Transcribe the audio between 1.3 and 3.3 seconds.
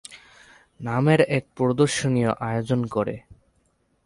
এক প্রদর্শনীর আয়োজন করে।